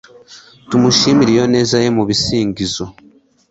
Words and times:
tumushimire 0.69 1.29
iyo 1.35 1.45
neza 1.53 1.75
ye, 1.83 1.89
mu 1.97 2.03
bisingizo 2.09 2.83